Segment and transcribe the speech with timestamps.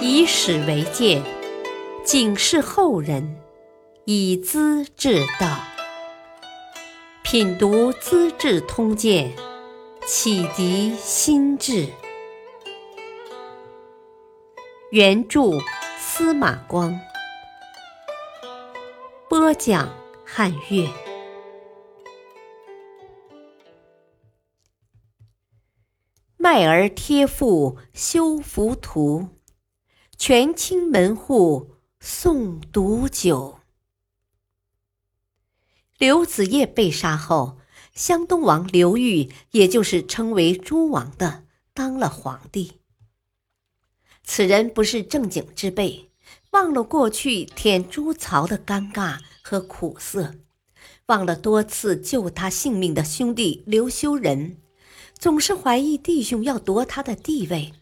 [0.00, 1.22] 以史为鉴，
[2.04, 3.36] 警示后人，
[4.04, 5.58] 以资治道。
[7.24, 9.32] 品读《资治通鉴》，
[10.06, 11.88] 启迪心智。
[14.92, 15.58] 原著
[15.98, 16.98] 司马光，
[19.28, 19.92] 播讲
[20.24, 20.88] 汉乐。
[26.36, 29.28] 卖儿贴赋修浮屠，
[30.20, 33.60] 权倾门户诵毒酒。
[35.96, 37.58] 刘子业被杀后，
[37.94, 42.80] 湘东王刘裕，也就是称为诸王的，当了皇帝。
[44.24, 46.10] 此人不是正经之辈，
[46.50, 50.34] 忘了过去舔朱槽的尴尬和苦涩，
[51.06, 54.56] 忘了多次救他性命的兄弟刘修仁。
[55.16, 57.72] 总是怀疑弟兄要夺他的地位，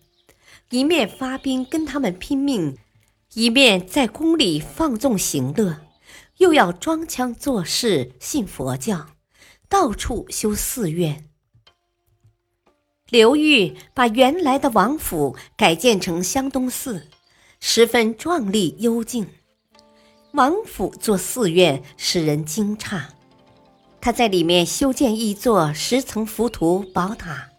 [0.70, 2.77] 一面发兵跟他们拼命，
[3.34, 5.77] 一面在宫里放纵行乐，
[6.38, 9.07] 又要装腔作势信佛教，
[9.68, 11.29] 到处修寺院。
[13.10, 17.07] 刘裕把原来的王府改建成湘东寺，
[17.60, 19.29] 十分壮丽幽静。
[20.33, 23.01] 王府做寺院，使人惊诧。
[24.01, 27.51] 他在里面修建一座十层浮屠宝塔，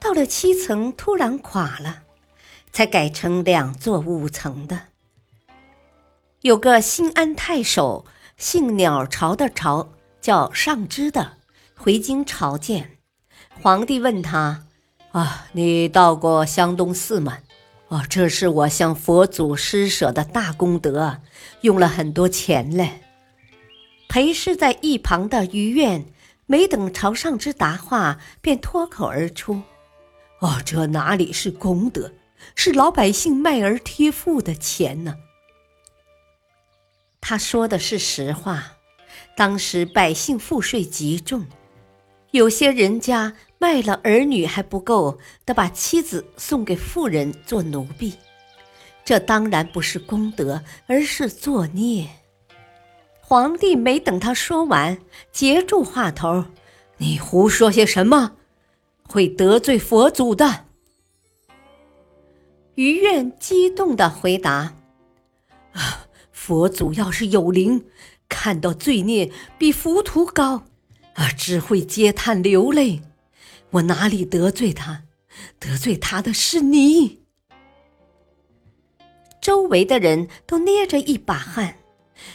[0.00, 2.02] 到了七层突然垮了，
[2.72, 4.80] 才改成两座五层的。
[6.42, 11.38] 有个新安太守，姓鸟巢的巢，叫上之的，
[11.76, 12.98] 回京朝见
[13.62, 14.66] 皇帝，问他
[15.12, 17.38] ：“啊，你到过湘东寺吗？
[17.88, 21.20] 哦，这是我向佛祖施舍的大功德，
[21.60, 23.02] 用了很多钱嘞。”
[24.08, 26.06] 陪侍在一旁的于愿，
[26.46, 29.62] 没等朝上之答话，便脱口而出
[30.40, 32.12] ：“哦，这哪里是功德，
[32.54, 35.16] 是老百姓卖儿贴赋的钱呢？”
[37.20, 38.72] 他说的是实话。
[39.36, 41.46] 当时百姓赋税极重，
[42.30, 48.14] 有些人家卖了儿女还不够，得把妻子送给富人做奴婢。
[49.04, 52.06] 这当然不是功德，而是作孽。
[53.20, 54.98] 皇帝没等他说完，
[55.32, 56.44] 截住话头
[56.98, 58.32] ：“你胡说些什么？
[59.06, 60.66] 会得罪佛祖的。”
[62.74, 64.76] 于愿激动的回答
[65.72, 67.84] ：“啊，佛祖要是有灵，
[68.28, 70.64] 看到罪孽比浮屠高，
[71.14, 73.02] 啊，只会嗟叹流泪。
[73.70, 75.04] 我哪里得罪他？
[75.58, 77.20] 得罪他的是你。”
[79.40, 81.76] 周围的人都捏着一把汗。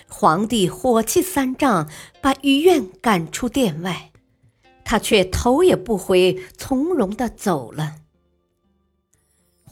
[0.08, 1.88] 皇帝火气三丈，
[2.20, 4.12] 把于愿赶出殿外，
[4.84, 7.98] 他却头也不回，从容的走了。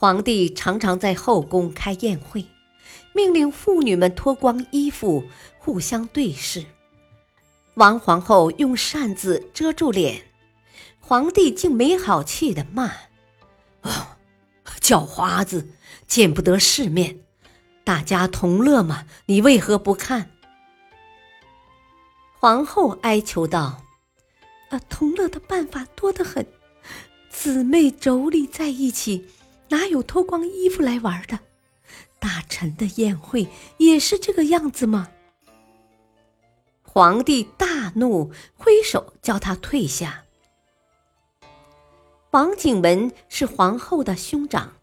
[0.03, 2.45] 皇帝常常在后宫开宴会，
[3.13, 5.23] 命令妇女们脱光衣服，
[5.59, 6.65] 互相对视。
[7.75, 10.23] 王皇后用扇子遮住脸，
[10.99, 12.91] 皇帝竟没好气的骂
[13.83, 14.17] ：“哦，
[14.81, 15.69] 叫花子，
[16.05, 17.21] 见不得世面！”
[17.85, 20.31] 大家同乐嘛，你为何不看？
[22.41, 23.85] 皇后哀求道
[24.67, 26.45] ：“啊，同乐的办法多得很，
[27.29, 29.25] 姊妹妯娌在一起，
[29.73, 31.39] 哪有脱光衣服来玩的？
[32.19, 33.47] 大臣的宴会
[33.79, 35.09] 也是这个样子吗？”
[36.85, 40.25] 皇帝大怒，挥手叫他退下。
[42.29, 44.73] 王景文是皇后的兄长，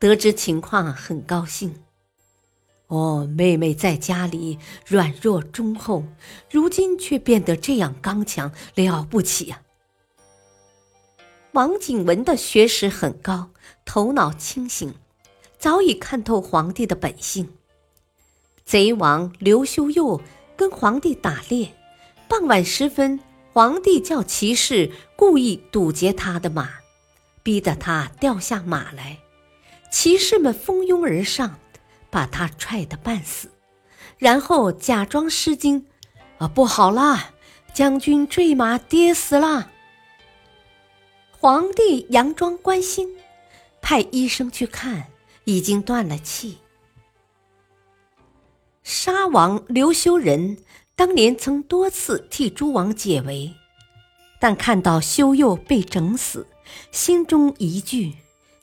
[0.00, 1.84] 得知情况很高兴。
[2.88, 6.04] 哦，妹妹在家里软弱忠厚，
[6.50, 9.62] 如今却变得这样刚强，了不起呀！
[11.52, 13.50] 王景文的学识很高，
[13.84, 14.94] 头脑清醒，
[15.58, 17.52] 早已看透皇帝的本性。
[18.64, 20.20] 贼王刘修佑
[20.56, 21.74] 跟皇帝打猎，
[22.28, 23.20] 傍晚时分，
[23.52, 26.70] 皇帝叫骑士故意堵截他的马，
[27.42, 29.18] 逼得他掉下马来，
[29.90, 31.58] 骑士们蜂拥而上。
[32.12, 33.52] 把他踹得半死，
[34.18, 35.86] 然后假装失惊，
[36.38, 37.30] 啊，不好啦！
[37.72, 39.69] 将军坠马跌死了。
[41.42, 43.08] 皇帝佯装关心，
[43.80, 45.06] 派医生去看，
[45.44, 46.58] 已经断了气。
[48.82, 50.58] 沙王刘修仁
[50.94, 53.54] 当年曾多次替诸王解围，
[54.38, 56.46] 但看到修佑被整死，
[56.92, 58.16] 心中疑惧。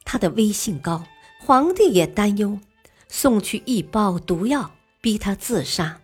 [0.06, 1.03] 他的威信高，
[1.41, 2.59] 皇帝也担忧。
[3.07, 6.00] 送去一包毒药，逼他自杀。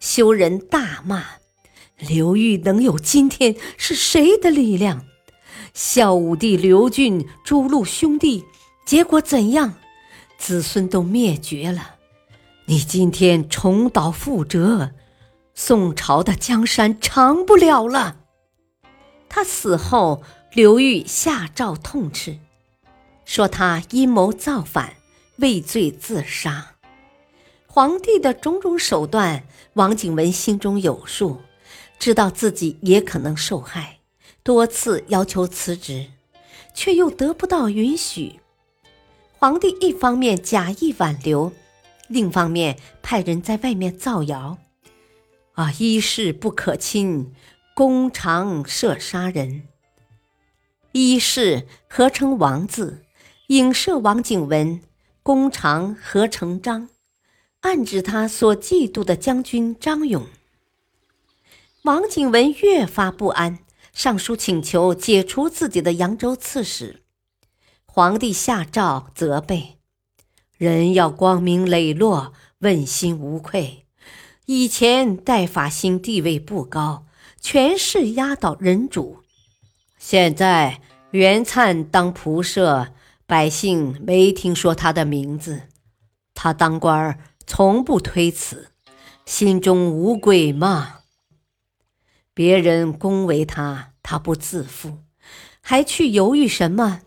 [0.00, 1.24] 修人大骂
[1.96, 5.06] ：“刘裕能有今天，是谁的力量？
[5.74, 8.44] 孝武帝刘俊诛戮兄弟，
[8.86, 9.74] 结果怎样？
[10.38, 11.96] 子孙都灭绝了。
[12.66, 14.92] 你今天重蹈覆辙，
[15.52, 18.18] 宋朝的江山长不了了。
[19.28, 20.22] 他死后，
[20.52, 22.38] 刘裕下诏痛斥，
[23.24, 24.94] 说他阴谋造反，
[25.38, 26.76] 畏罪自杀。
[27.66, 29.42] 皇帝的种种手段，
[29.72, 31.40] 王景文心中有数，
[31.98, 33.98] 知道自己也可能受害，
[34.44, 36.08] 多次要求辞职，
[36.74, 38.40] 却又得不到允许。
[39.38, 41.50] 皇帝一方面假意挽留，
[42.08, 44.58] 另一方面派人在外面造谣
[45.56, 47.32] ：“啊，一事不可亲，
[47.74, 49.62] 公常设杀人。”
[50.92, 53.02] 一事合成王字，
[53.46, 54.80] 影射王景文；
[55.22, 56.90] 公常合成张。
[57.60, 60.26] 暗指他所嫉妒的将军张勇。
[61.84, 63.58] 王景文越发不安，
[63.94, 67.02] 上书请求解除自己的扬州刺史。
[67.86, 69.78] 皇帝下诏责备：
[70.58, 73.86] 人要光明磊落，问心无愧。
[74.46, 77.06] 以前戴法兴地位不高，
[77.40, 79.22] 权势压倒人主；
[79.98, 80.82] 现在
[81.12, 82.88] 袁灿当仆射，
[83.26, 85.62] 百姓没听说他的名字。
[86.34, 87.18] 他当官儿。
[87.46, 88.70] 从不推辞，
[89.26, 91.00] 心中无鬼吗？
[92.34, 94.98] 别人恭维他，他不自负，
[95.60, 97.02] 还去犹豫什么？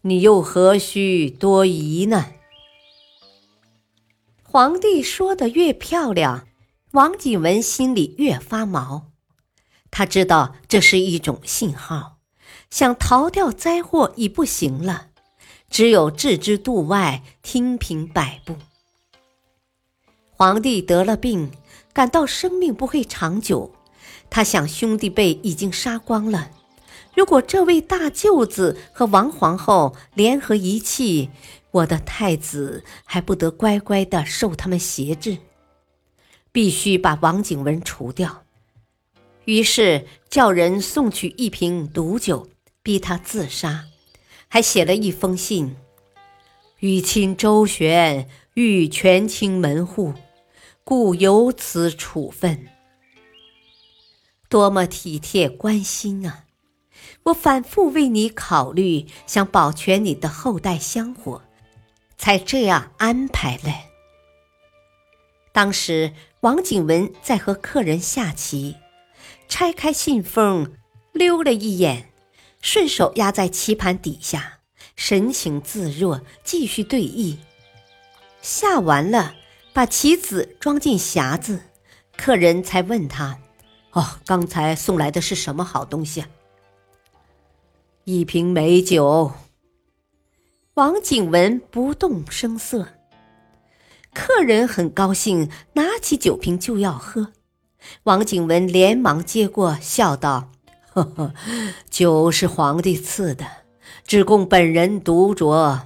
[0.00, 2.32] 你又何须多疑呢？
[4.42, 6.48] 皇帝说的越漂亮，
[6.92, 9.10] 王景文心里越发毛。
[9.90, 12.16] 他知道这是一种信号，
[12.70, 15.08] 想逃掉灾祸已不行了，
[15.68, 18.56] 只有置之度外，听凭摆布。
[20.30, 21.50] 皇帝得了病，
[21.92, 23.70] 感到生命不会长久。
[24.34, 26.50] 他想，兄弟辈已经杀光了，
[27.14, 31.30] 如果这位大舅子和王皇后联合一气，
[31.70, 35.38] 我的太子还不得乖乖的受他们挟制？
[36.50, 38.42] 必须把王景文除掉。
[39.44, 42.48] 于是叫人送去一瓶毒酒，
[42.82, 43.84] 逼他自杀，
[44.48, 45.76] 还写了一封信
[46.80, 50.12] ：“与亲周旋，欲权倾门户。”
[50.82, 52.66] 故有此处分，
[54.48, 56.44] 多么体贴关心啊！
[57.24, 61.42] 我反复为你考虑，想保全你的后代香火，
[62.16, 63.86] 才这样安排嘞。
[65.52, 68.76] 当时王景文在和客人下棋，
[69.48, 70.74] 拆开信封，
[71.12, 72.10] 溜了一眼，
[72.60, 74.60] 顺手压在棋盘底下，
[74.96, 77.38] 神情自若，继续对弈。
[78.40, 79.36] 下完了。
[79.74, 81.60] 把棋子装进匣子，
[82.16, 83.40] 客人才问他
[83.94, 86.28] ：“哦，刚才送来的是什么好东西啊？”
[88.04, 89.32] 一瓶美酒。
[90.74, 92.88] 王景文不动声色。
[94.12, 97.32] 客人很高兴，拿起酒瓶就要喝。
[98.04, 100.50] 王景文连忙接过，笑道
[100.92, 101.34] ：“呵呵，
[101.90, 103.44] 酒是皇帝赐的，
[104.06, 105.80] 只供本人独酌，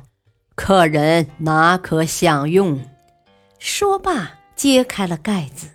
[0.54, 2.80] 客人哪可享用？”
[3.58, 5.68] 说罢，揭开了盖子。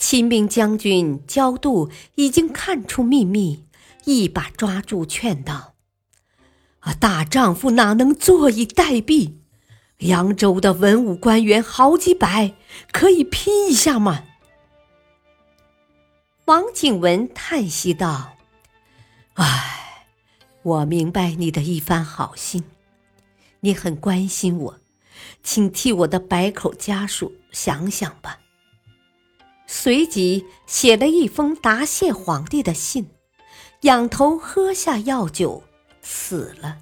[0.00, 3.66] 秦兵将军焦度已经看出秘密，
[4.06, 5.74] 一把抓住，劝道
[6.80, 9.34] ：“啊，大丈夫哪能坐以待毙？
[9.98, 12.54] 扬州的文武官员好几百，
[12.90, 14.24] 可以拼一下吗？”
[16.46, 18.32] 王景文叹息道
[19.34, 20.06] ：“唉，
[20.62, 22.64] 我明白你的一番好心，
[23.60, 24.80] 你很关心我。”
[25.42, 28.38] 请替我的百口家属想想吧。
[29.72, 33.08] 随即写了一封答谢皇帝的信，
[33.82, 35.62] 仰头喝下药酒，
[36.02, 36.78] 死了。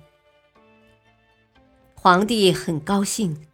[1.95, 3.47] 皇帝很高兴，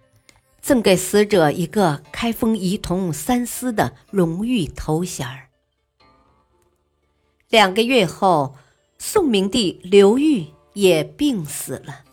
[0.62, 5.48] 赠给死者一个开封仪同三司的荣誉头衔儿。
[7.48, 8.54] 两个月后，
[8.98, 12.04] 宋明帝刘裕也病死了。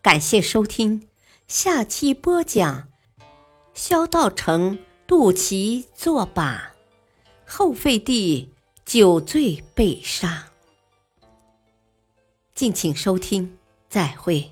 [0.00, 1.06] 感谢收听，
[1.46, 2.87] 下期播讲：
[3.78, 6.74] 萧道成渡其作罢，
[7.46, 8.52] 后废帝
[8.84, 10.48] 酒醉被杀。
[12.56, 13.56] 敬请收听，
[13.88, 14.50] 再会。